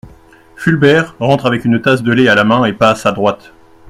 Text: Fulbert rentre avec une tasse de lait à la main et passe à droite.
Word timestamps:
Fulbert 0.55 1.15
rentre 1.19 1.45
avec 1.45 1.63
une 1.63 1.79
tasse 1.79 2.01
de 2.01 2.11
lait 2.11 2.27
à 2.27 2.33
la 2.33 2.43
main 2.43 2.65
et 2.65 2.73
passe 2.73 3.05
à 3.05 3.11
droite. 3.11 3.53